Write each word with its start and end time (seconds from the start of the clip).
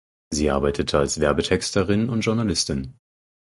Sie 0.31 0.49
arbeitete 0.49 0.97
als 0.97 1.19
Werbetexterin 1.19 2.09
und 2.09 2.21
Journalistin. 2.21 2.97